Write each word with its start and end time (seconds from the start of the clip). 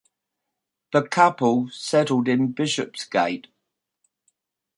The 0.93 1.03
couple 1.03 1.69
settled 1.69 2.27
in 2.27 2.53
Bishopsgate. 2.53 3.49